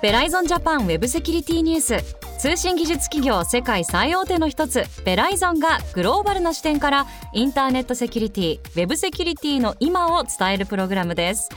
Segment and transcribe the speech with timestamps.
[0.00, 11.50] ベライゾンジャパンウェブセキュリティニュース通信技術企業世界最大手の一つベライゾンがグローバルな視点からインターネットセキュリティウェブセキュリティの今を伝えるプログラムです。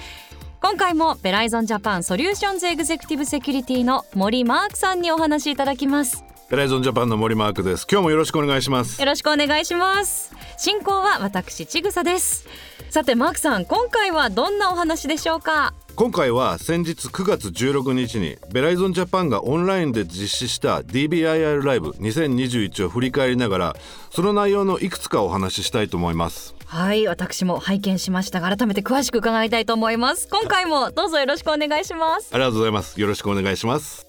[0.62, 6.24] 今回もベライゾンジャパンソリューションズエグゼクティブセキュリティの森マークさんにお話しいただきます。
[6.24, 7.86] ベライゾンジャパンの森マークです。
[7.92, 9.02] 今日もよろしくお願いします。
[9.02, 10.34] よろしくお願いします。
[10.58, 12.48] 進行は私ちぐさです。
[12.90, 15.74] さてマークさん今回はどんなお話でしょうか？
[15.98, 23.76] 今回は先日9月16日にベライゾンジャパンがオンラインで実施した DBIR ライブ2021を振り返りながら
[24.10, 26.56] その内容のいくつかお話ししたいと思います。
[26.66, 30.30] はい私も拝見しましたが改めて詳しく伺いたいと思います。
[30.30, 32.30] 今回もどうぞよろしくお願いします。
[32.32, 33.02] ありがとうございます。
[33.02, 34.07] よろしくお願いします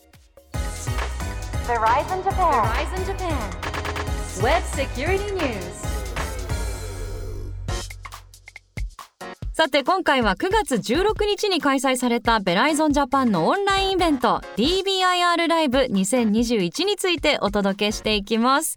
[1.69, 2.65] Verizon Japan.
[2.65, 3.37] Verizon Japan.
[4.43, 5.89] Web Security News.
[9.53, 18.77] さて今回は9月16日に開催されたベライゾンジャパンのオンラインイベント DBIR ライブ2021についてお届けしていきます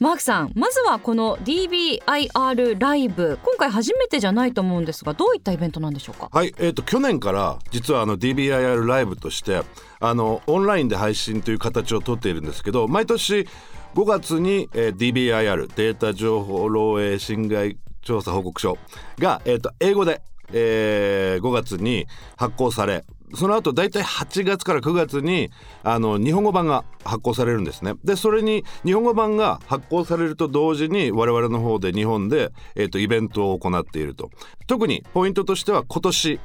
[0.00, 6.30] マークさんまずはこの DBIR ライブ今回初めてじゃないと思うんですがどういったイベントなんでしょうか？
[6.32, 9.60] はいえー、と去年から実はあの DBIR ライブとして
[10.00, 13.46] あのオンラインで配信という形をとっているんですけど毎年
[13.94, 18.78] 5月に、えー DBIR データ情報漏洩侵害調査報告書
[19.18, 22.06] が、えー、と英語で、えー5月に
[22.36, 25.50] 発行されその後だいたい8月から9月に
[25.82, 27.94] あの日本語版が発行されるんですね。
[28.04, 34.30] でそれに日本語版が発行されると同時に我々の方で日本で、えー、とイベントを行っていると。
[34.66, 36.40] 特にポイントとしては今年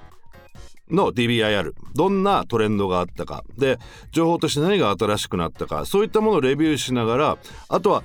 [0.91, 3.79] の DBIR どんなトレンドがあったかで
[4.11, 7.37] 情報として何が新しくなったかそういったものをレビューしながら
[7.69, 8.03] あとは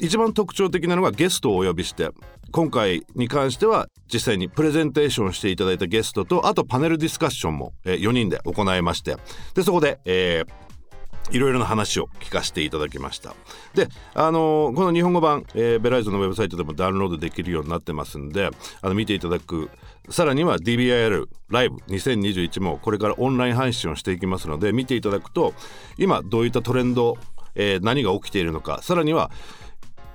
[0.00, 2.10] 一番特徴的なのがゲストをお呼びして
[2.50, 9.16] 今回に関しては実際にプレゼンテーションしていただいたゲストとあとパネルディスカッションも、え4人で行いまして
[9.54, 10.70] でそこで、えー
[11.30, 13.34] いろいろな話を聞かせていただきました。
[13.74, 18.50] であのーこの日本語版、えーベライゾンのウェブサイトでもダウンロードできるようになってますんで
[18.82, 19.70] あの見ていただく
[20.08, 25.54] さらには DBIR ライブ2021もこれからオンライン配信をしていきますので見ていただくと
[25.98, 27.16] 今どういったトレンド、
[27.54, 29.30] えー何が起きているのかさらには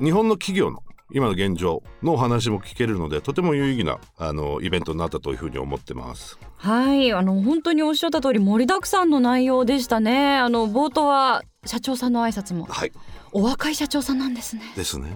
[0.01, 6.39] 日本の企業の今の現状のお話も聞けるのでとても有意義なあのイベントになったというふうに思ってます。
[6.57, 7.13] はい。
[7.13, 10.38] あの本当におっしゃった通り盛りだくさんの内容でしたね。
[10.38, 12.66] あの冒頭は社長さんの挨拶も。
[12.66, 12.91] はい。
[13.34, 14.63] お若い社長さんなんですね。
[14.75, 15.09] ですね。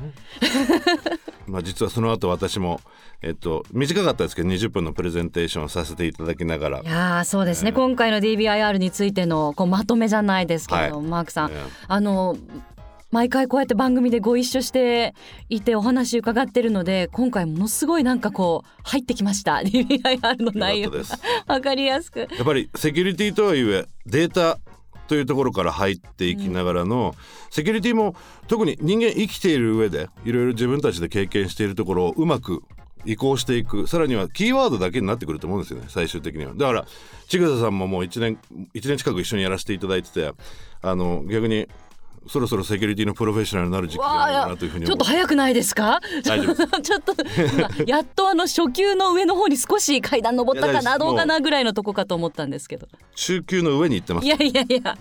[1.47, 2.81] まあ実はその後私も
[3.23, 6.79] えっと短かったですけど20分のプレゼンテーションをさせていただきながら。
[6.81, 11.09] いやーそうですね、今回の DBIR についてのこうまとめじゃないですけれども、はい。
[11.09, 11.63] マークさん、ええ。
[11.87, 12.37] あの
[13.11, 15.15] 毎回こうやって番組でご一緒して
[15.49, 19.55] いてお話伺ってるので今回ものすごいなんかこう入ってきました。
[19.65, 20.91] DBIR の内容。
[20.91, 21.43] がよかったです。
[21.47, 22.19] わかりやすく。
[22.19, 24.59] やっぱりセキュリティとはいえデータ
[25.07, 27.15] というところから入っていきながらの、
[27.49, 28.15] セキュリティも
[28.47, 32.61] 特に人間生きている上でいろいろ自分たちで経験しているところをうまく
[33.05, 33.87] 移行していく。
[33.87, 36.53] さらにはキーワードだけになってくると思うんですよね最終的には。
[36.53, 36.85] だから
[37.27, 38.37] 千草さんももう1年
[38.75, 40.31] 一年近く一緒にやらせていただいてて
[40.81, 41.67] あの逆に
[42.27, 45.99] そろそろセキュリティのプロフェッショナルになる時期じゃないかなというふうにちょっと早くないですか？
[46.23, 47.13] ちょっと
[47.55, 52.87] 今やっとあの初級の上の方に少し階段登ったかなどうかなぐらいのとこかと思ったんですけど。
[53.15, 54.25] 中級の上に行ってます。
[54.25, 54.97] いやいやいや。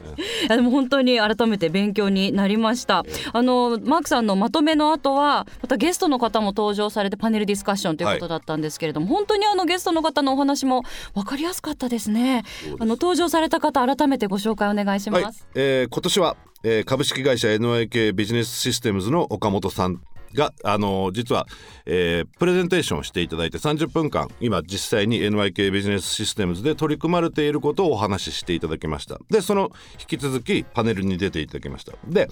[0.49, 3.05] でも本当に改めて勉強になりました。
[3.33, 10.83] あのマークさんのまとめの後はまたゲストの方も登場されてパネルディスカッションということだったんですけれども、本当にあのゲストの方のお話も
[11.15, 12.45] 分かりやすかったですね。
[12.79, 20.03] あの登場された方改めてご紹介お願いします、はい、えー今年は、えー株式会社 NYK ビジネスシステムズの岡本さん
[20.35, 21.47] があの実は、
[21.87, 29.19] えープレゼンテーションをしていただいて30分間今実際に NYK ビジネスシステムズで取り組まれていることをお話ししていただきました。
[29.31, 29.71] でその
[30.01, 31.93] 引き続きパネルに出ていただきました。
[32.07, 32.29] で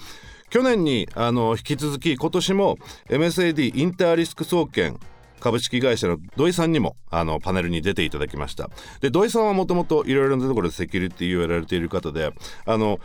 [0.51, 2.77] 去年にあの引き続き今年も
[3.09, 4.99] MSAD インターリスク総研
[5.39, 8.71] 株式会社の土井さんにもあのパネルに出ていただきました。
[9.01, 12.33] で土井さんはもともといろいろなところでセキュリティをやられている方で
[12.65, 12.99] あの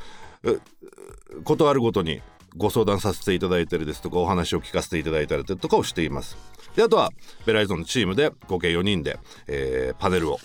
[1.44, 2.22] ことあるごとに
[2.58, 6.38] ご相談させていただいたりですとかお話を聞かせていただいたりとかをしています。
[6.76, 7.12] であとは
[7.46, 10.40] ベライゾンのチームで合計4人で、えーパネルを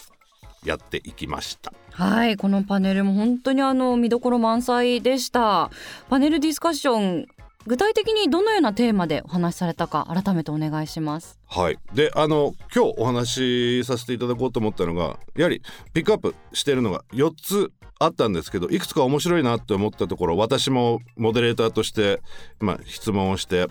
[0.65, 1.73] やっていきました。
[1.93, 5.71] はいこのパネルも本当にあの見どころ満載でした。
[6.09, 7.27] パネルディスカッション
[7.67, 22.21] 具体的にどのようなテーマでお話しされたか改めてお願いしますはい、であの今日お話しさせていただこうと思ったのがやはりピックアップしているのが4つあったんですけどいくつか面白いなって思ったところ私もモデレーターとして、
[22.61, 23.69] まあ、質問をして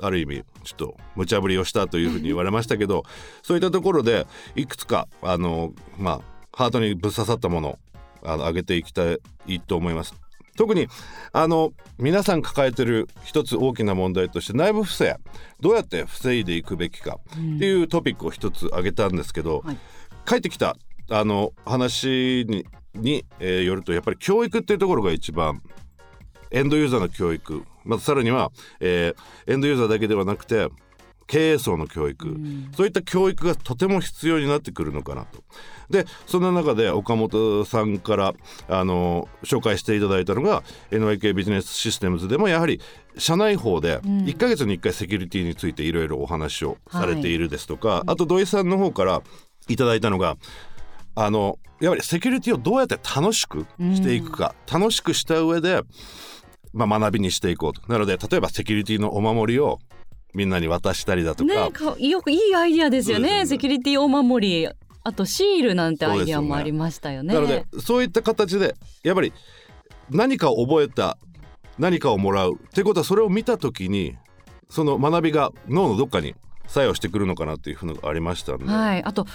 [0.00, 3.04] ある意味ちょっと無茶ぶりをしたというふうに言われましたけど
[3.42, 4.26] そういったところで
[4.56, 7.78] いくつかあのまあハートにぶっ刺さったものを
[8.24, 9.02] あの上げていきた
[9.46, 10.21] いと思います。
[10.56, 10.88] 特に
[11.32, 15.16] あの皆さん抱えてる一つ大きな問題として内部不正
[15.60, 19.78] どうやって防いでいくべきかっていうトピックを一つ挙げたんですけど、はい。
[20.26, 20.76] 帰ってきた
[21.10, 25.62] あの話にに、えーよるとやっぱり教育っていうところが一番
[26.50, 27.64] エンドユーザーの教育。
[27.84, 30.68] またさらには、えーエンドユーザーだけではなくて
[31.32, 32.36] 経営層の教育、
[32.76, 35.42] そういった教育がとても必要になってくるのかなと。
[35.88, 38.34] でそんな中で岡本さんから
[38.68, 42.82] あの紹介していただいたのが NYK ビジネスシステムズでもやはり
[43.16, 49.22] 社内法で1ヶ月に1回セキュリティについていろいろお話をされているですとか、あと土井さんの方から
[49.68, 50.36] いただいたのが
[51.14, 55.80] あのやはりセキュリティをどうやって楽しくしていくか、楽しくした上で、
[56.74, 57.80] まあ、学びにしていこうと。
[57.90, 59.78] なので例えばセキュリティのお守りを
[60.34, 63.40] みんなに渡したりだとか、ねかよくいいアイディアですよね。
[63.40, 63.46] ね。
[63.46, 64.68] セキュリティお守り
[65.04, 67.34] あとシールなんてアイディアもありましたよね。
[67.34, 69.32] なのでそういった形でやっぱり
[70.10, 71.18] 何かを覚えた
[71.78, 74.16] 何かをもらうってことはそれを見た時に
[74.68, 76.34] その学びが脳のどっかに
[76.66, 79.04] 作用してくるのかなっていうふうのがありましたんで、はい。
[79.04, 79.26] あと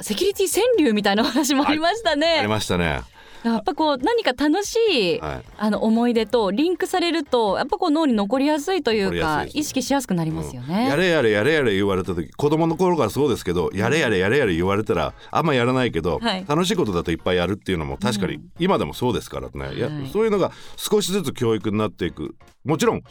[0.00, 3.02] セキュリティ川柳みたいなお話もありましたね、ありましたね。
[3.42, 5.42] やっぱこう何か楽しい、はい。
[5.56, 10.88] あの思い出とリンクされるとやっぱこう脳に残りやすいというか意識しやすくなりますよね。
[10.88, 16.44] やれやれやれやれ言われた時子供の頃からそうですけどやれやれやれやれ言われたらあんまやらないけど、はい。
[16.48, 19.78] 楽しいことだといっぱいやるっていうのも確かに今でもそうですからね、い。
[19.78, 22.34] やはいそういうのが少しずつ教育になっていく。
[22.64, 23.02] もちろん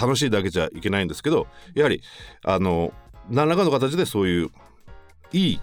[0.00, 2.02] 楽しいだけじゃいけないんですけどやはり
[2.44, 2.92] あの
[3.28, 4.50] 何らかの形でそういう
[5.32, 5.60] いい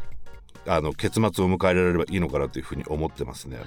[0.68, 3.60] あの結末を迎えられればいいのかなというふうに思ってますね。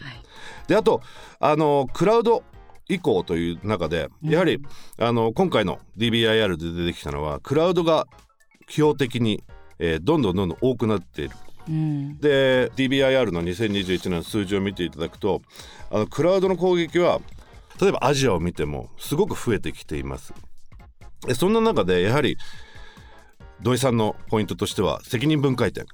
[0.67, 1.03] であと
[1.41, 2.43] あのクラウド
[2.89, 4.63] 移行という中でやはり、
[4.99, 8.07] あの今回の DBIR で出てきたのはクラウドが
[8.69, 9.45] 標的に、
[9.79, 11.35] えーどんどんどんどん多くなっている。
[11.69, 15.43] うんで DBIR の2021年の数字を見ていただくと
[15.91, 17.21] あのクラウドの攻撃は
[17.79, 20.33] 例えばアジアを見てもすごく増えてきています。
[21.27, 22.39] でそんな中でやはり
[23.61, 25.85] 土井さんのポイントとしては責任分解点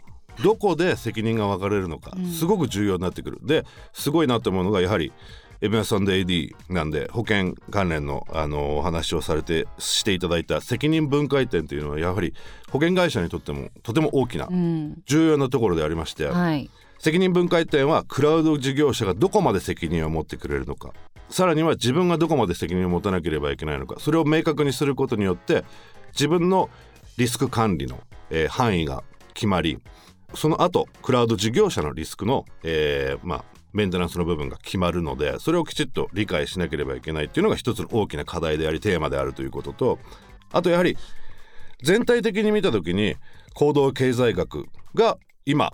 [0.43, 5.13] どこで責任が分かれるのかすごく重要になってくる、ですごいなと思うのがやはり
[5.61, 12.35] MS&AD なんで保険関連のあのお話をされてしていただいた責任分解点というのはやはり
[12.71, 15.03] 保険会社にとってもとても大きなうん。
[15.07, 16.71] 重要なところでありまして、はい。
[16.99, 20.93] 責任分解点はクラウド事業者がどこまで責任を持ってくれるのか。
[21.31, 23.97] さらには自分がどこまで責任を持たなければいけないのか。
[23.99, 25.65] それを明確にすることによって
[26.13, 26.69] 自分の
[27.17, 28.01] リスク管理の、
[28.31, 29.03] えー範囲が
[29.33, 29.81] 決まり
[30.37, 39.99] その後クラウド事業者のリスクの、えーまあ、メンテナンスの部分が決まるのでそれをきちっと理解しなければいけないっていうのが一つの大きな課題でありテーマであるということと
[40.53, 40.97] あとやはり
[41.83, 43.17] 全体的に見た時に
[43.55, 45.73] 行動経済学が今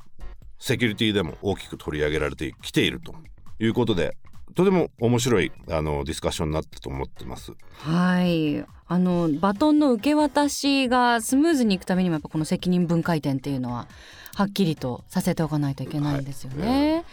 [0.59, 3.15] セキュリティでも大きく取り上げられてきていると
[3.59, 4.17] いうことで
[4.55, 7.53] とても面白いあのディスカッションになったと思ってます。
[7.79, 13.87] はいあのバトンの受け渡しがスムーズにいくためにもやっぱこの責任分解点っていうのは
[14.35, 17.05] はっきりとさせておかないといけないんですよね。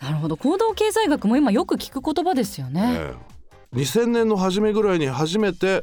[0.00, 2.94] なるほど行動経済学も今よく聞く言葉ですよね。
[2.96, 3.34] ええ
[3.74, 5.82] 2000年の初めぐらいに初めて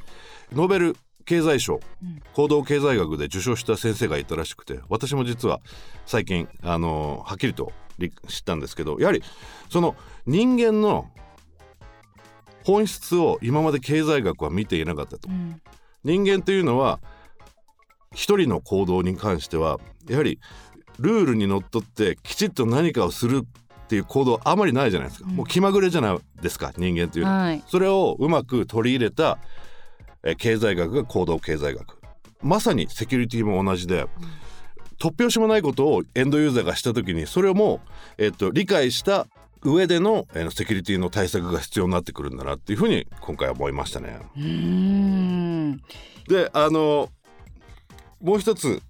[0.53, 1.79] ノーベル経済賞、
[2.33, 5.59] 行動経済学で受賞した先生がいたらしくて私も実は
[6.05, 9.21] 最近あのはっきりと理知ったんですけどやはり
[9.69, 11.09] その人間の
[12.63, 15.29] 本質を今まで経済学は見ていなかったと。
[15.29, 15.61] うん。
[16.03, 16.99] 人間というのは
[18.13, 20.39] 一人の行動に関してはやはり
[20.99, 27.63] ルールにのっとってきちっと何かをするっていう行動あまりないじゃないですか、もう気まぐれじゃないですか人間というのは、はい。
[27.67, 29.39] それをうまく取り入れた
[30.23, 31.99] えー経済学が行動経済学。
[32.41, 34.07] まさにセキュリティも同じで、
[35.01, 37.81] 突拍子もないことをエンドユーザーがした時にそれをも
[38.19, 39.25] う、えっと理解した
[39.63, 44.19] 上での、えーセキュリティの対策が必要になってくるんだなっていうふうに今回は思いましたね。
[44.37, 45.77] うーん
[46.27, 47.09] であの
[48.21, 48.81] もう一つ、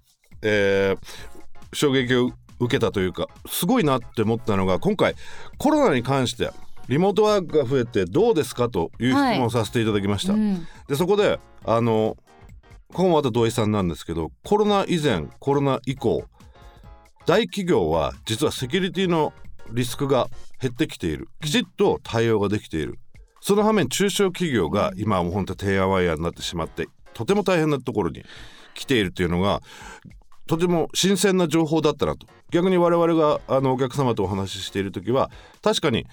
[0.42, 1.32] えー
[1.74, 5.14] 衝撃を受けたというかすごいなって思ったのが今回
[5.56, 6.50] コロナに関して
[6.88, 10.34] リモートワークが増えてどうですかという質問をさせていただきました。
[10.34, 12.18] うんでそこであの
[12.92, 16.24] ここもまた土井さんなんですけどコロナ以前コロナ以降
[17.24, 19.32] 大企業は実はセキュリティの
[19.70, 20.28] リスクが
[20.60, 21.28] 減ってきている。
[21.40, 22.98] きちっと対応ができている。
[23.40, 28.24] その反面中小企業が今はもう本当テーアワイヤーになってしまってとても大変なところに
[28.74, 29.62] 来ているというのが
[30.46, 32.26] とても新鮮な情報だったなと。
[32.50, 35.30] 逆に我々があのお客様とお話ししている時は
[35.62, 36.06] 確かに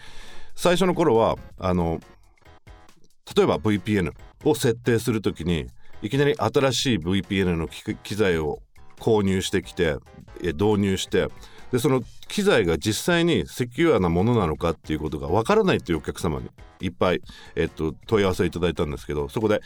[0.55, 1.99] 最初の頃はあの
[3.35, 4.13] 例えば VPN
[4.45, 5.67] を設定するときに
[6.01, 8.59] いきなり新しい VPN の機材を
[8.99, 9.95] 購入してきて
[10.41, 11.27] 導入して
[11.71, 16.49] でその機材が実際にセキュアなものなのかっていうことがわからないっていうお客様に
[16.81, 17.21] いっぱい、
[17.55, 19.61] えっと、問い合わせをいただいたんですけどそこで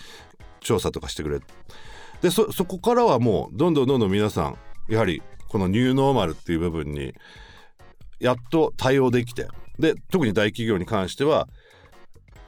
[0.59, 1.39] 調査とかしてくれ。
[2.21, 7.13] でそそこからはもうどんどんどんどん皆さんやはりこのニューノーマルっていう部分に
[8.19, 9.47] やっと対応できて
[9.77, 11.49] で特に大企業に関しては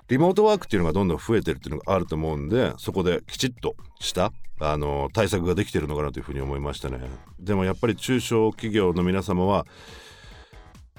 [0.07, 6.99] リモートワークっていうのがどんどん増えてるっていうのがあると思うんでそこできちっとしたあの対策ができてるのかなというふうに思いましたね。
[7.39, 9.65] でもやっぱり中小企業の皆様は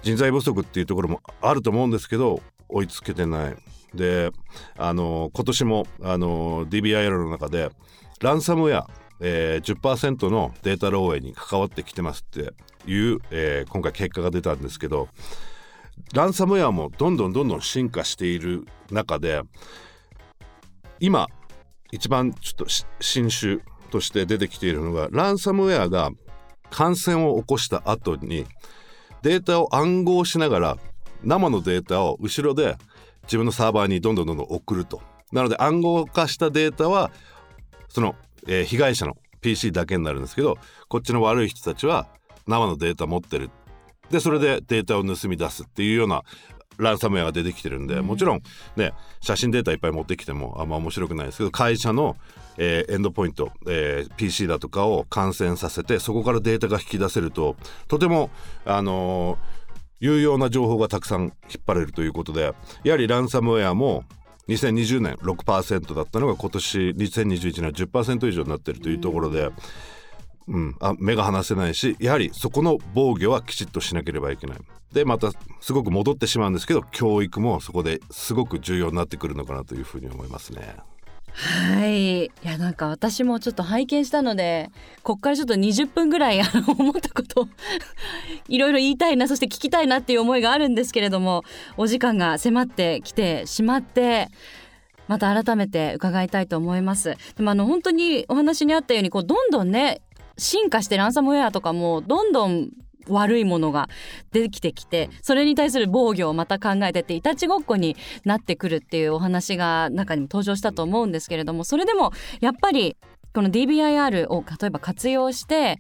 [0.02, 3.56] 人材不足っていうところもあると思うんですけど追いつけてない。
[3.94, 4.30] で
[4.76, 7.70] あの今年もあの DBIR の中で
[8.20, 12.52] ランサムウェア、えー、10%のデータ漏洩に関わってきてますって
[12.90, 15.08] いう、えー今回結果が出たんですけど
[16.14, 19.42] ランサムウェアもどんどんどんどん進化している中で
[21.00, 21.28] 今
[21.92, 22.66] 一番ちょっと
[23.00, 23.58] 新種
[23.90, 26.10] として出てきているのがランサムウェアが
[26.70, 28.46] 感染を起こした後に
[29.22, 30.78] データを暗号しながら
[31.22, 32.76] 生のデータを後ろで
[33.24, 35.02] 自分のサーバーにどんどんどんどん送ると。
[35.32, 37.10] なので暗号化したデータは
[37.88, 38.14] その、
[38.46, 40.56] えー被害者の PC だけになるんですけど
[40.88, 42.06] こっちの悪い人たちは
[42.46, 43.50] 生のデータ持ってる。
[44.10, 46.22] でそれでデータを盗み出すっていうような
[46.78, 48.42] ランサムウェアが出てきてるんで、もちろん
[48.76, 52.16] ね写真データいっぱい持ってきてもあんま面白くないですけど会社の、
[52.58, 57.56] えーエンドポイント、えー PC だとかを感染させてそこからデータが引き出せると
[57.88, 58.30] とても
[58.64, 59.56] あのー
[59.98, 61.32] 有用な情報がたくさん引っ
[61.66, 62.52] 張れるということで
[62.84, 64.04] やはりランサムウェアも
[64.48, 69.50] 2020年6%だったのが今年2021年は10%以上になっているというところで、
[70.48, 74.58] うん、あ目が離せないしやはりそこの防御はきちっとしなければいけない。
[74.92, 80.76] でまたすごく戻ってしまうんですけど教育もそこですごく重要になってくるのかなというふうに思いますね。
[81.36, 84.70] はいいやなんか私もちょっと拝見したので
[85.02, 87.48] こっからちょっと20分ぐらいあの 思ったことを
[88.48, 91.44] いろいろ言いたいなそして聞きたいなっていう思いがあるんですけれども
[91.76, 94.30] お時間が迫ってきてしまって
[95.08, 100.00] また改めて伺いたいと思いますでもあの本当にお話にあったようにこうどんどんね
[100.36, 102.70] 進化してランサムウェアとかもどんどん
[103.08, 103.88] 悪いものが
[104.32, 112.96] 出てきてきてそれに対する防御をまた考えてていたちごっこになってくるっていうお話が中にも登場したと思うんですけれどもそれでもやっぱり
[113.32, 115.78] この DBIR を例えば活用して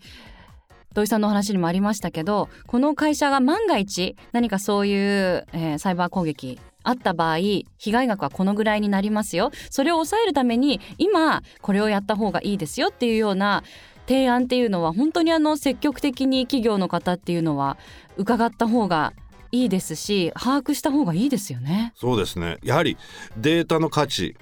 [0.94, 9.50] 土井さんのお話にもありましたけどこの会社が万が一何かそういう、えーサイバー攻撃あった場合被害額はこのぐらいになりますよ。
[9.70, 13.64] それを抑えるために今これをやった方がいいですよっていうような
[14.06, 17.76] 提案っていうのは本当にあの積極的に企業の方っていうのは
[18.16, 19.12] 伺った方が
[19.52, 21.92] いいですし把握した方がいいですよね。
[21.96, 22.58] そうですね。
[22.62, 22.96] やはり
[23.36, 24.36] データの価値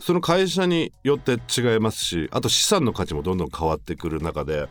[0.00, 4.68] その会社によって違いますしあと資産の価値もどんどん変わってくる中で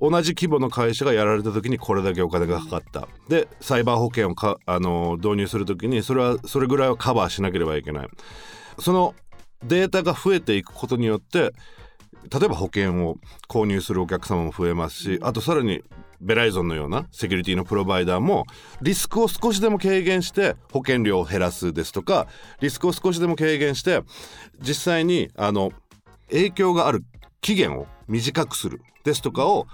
[0.00, 3.08] 同じ規模の会社がやられた時にこれだけお金がかかった。
[3.28, 8.08] でサイバー保険をかあの導入する時にそれはそれぐらいはカバーしなければいけない。
[8.78, 9.14] その
[9.62, 11.52] データが増えていくことによって
[12.30, 15.82] 例えば保険を購入するお客様も増えますしあとさらに
[16.20, 18.46] ベライゾンのようなセキュリティのプロバイダーも
[18.80, 22.26] リスクを少しでも軽減して保険料を減らすですとか
[22.60, 24.02] リスクを少しでも軽減して
[24.60, 25.72] 実際にあの
[26.30, 27.04] 影響がある
[27.40, 29.66] 期限を短くするですとかを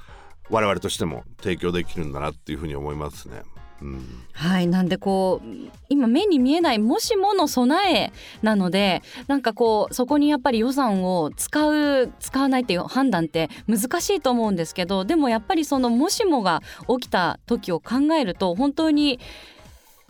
[0.50, 3.42] 我々としても提供できるんだなっていうふうに思いますね。
[3.82, 5.48] うん、はいなんでこう
[5.88, 19.18] 今目に見えないもしもの備えなのでなんかこうそこにやっぱり予算を使う使わないっていう判断って難しいと思うんですけどでもやっぱりそのもしもが起きた時を考えると本当に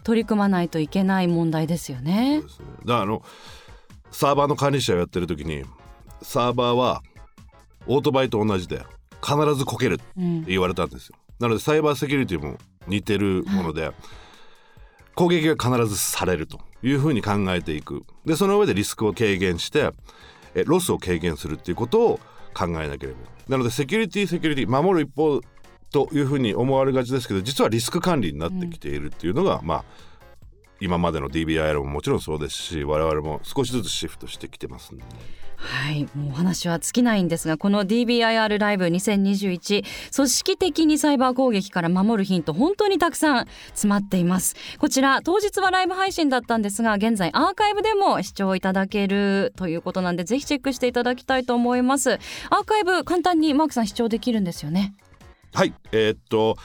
[0.02, 2.10] 取り組まないといけない問題ですよね。
[2.10, 2.40] ね。
[2.40, 2.52] だか
[2.84, 3.22] らあの
[4.10, 5.64] サーバーの管理者をやってる時に
[6.22, 7.02] サーバーは
[7.86, 8.82] オートバイと同じで
[9.22, 10.44] 必ずこけるってうん。
[10.44, 11.16] 言われたんですよ。
[11.38, 12.58] なのでサイバーセキュリティも
[12.90, 13.92] 似てるもので、
[15.14, 18.04] 攻撃が必ずされるというふうに考えていく。
[18.26, 19.90] でその上でリスクを軽減して
[20.54, 22.20] えロスを軽減するっていうことを
[22.54, 23.18] 考えなければ
[23.48, 25.40] なのでセキュリティセキュリティ守る一方
[25.92, 29.84] というふうに思われがちですけど実はリスク管理になってきているっていうのが、まあ
[30.80, 35.04] 今までの DBIR ももちろんそうですし我々も少しずつシフトしてきてますんで、
[35.56, 39.84] はい、もうお話は尽きないんですがこの DBIR ライブ2021
[40.16, 44.56] 組織的にサイバー攻撃から守るヒント本当にたくさん詰まっています。
[44.78, 52.12] こちら当日はライブ配信だったんですが現在アーカイブでも視聴いただけるということなんでぜひチェックしていただきたいと思います。
[52.12, 54.94] アーカイブ簡単にマークさん視聴できるんですよね？
[55.52, 56.56] はいえーっと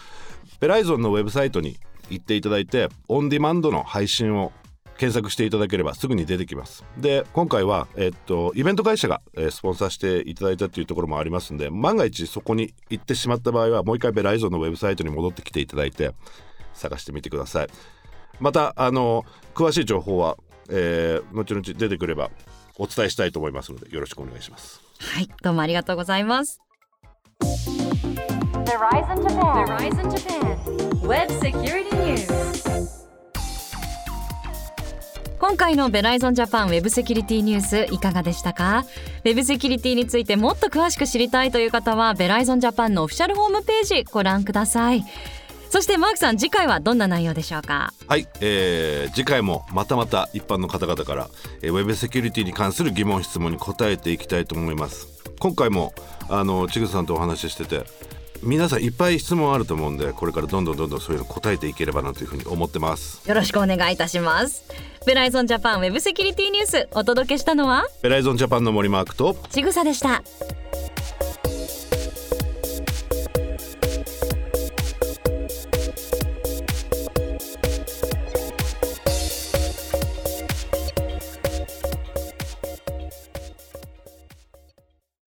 [0.61, 1.75] ベライゾンのウェブサイトに
[2.09, 4.51] 行っていただいてオンディマンドの配信を
[4.97, 6.85] 検索していただければすぐに出てきます。
[6.97, 16.11] で今回は、えっと、イベント会社が、えースポンサーしていただいたっていうところもありますんで万が一そこに行ってしまった場合はもう一回ベライゾンのウェブサイトに戻ってきていただいて
[16.73, 17.67] 探してみてください。
[18.39, 20.37] またあの詳しい情報は、
[20.69, 22.31] えー後々出てくれば
[22.77, 24.81] お伝えしたいと思いますのでよろしくお願いします。
[24.99, 26.61] はいどうもありがとうございます
[31.07, 32.27] Web Security News.
[35.37, 38.85] 今回のベライゾンジャパンウェブセキュリティニュースいかがでしたか？
[39.23, 45.05] ウェブセキュリティについてもっと詳しく知りたいという方はベライゾンジャパンのオフィシャルホームページご覧ください。
[45.69, 47.93] そしてマークさん次回はどんな内容でしょうか？
[48.07, 51.29] はい、えー次回もまたまた一般の方々から、
[51.61, 55.07] えーウェブセキュリティに関する疑問質問に答えていきたいと思います。
[55.37, 55.93] 今回も
[56.29, 57.83] あのちぐさんとお話ししてて
[58.45, 63.27] 皆さんいっぱい質問あると思うんでこれからどんどんどんどんそういうの答えていければなというふうに思ってます。
[63.27, 64.63] よろしくお願いいたします。
[65.07, 67.85] ベライゾンジャパンウェブセキュリティニュースお届けしたのは？
[68.03, 69.35] ベライゾンジャパンの森マークと。
[69.49, 70.23] ちぐさでした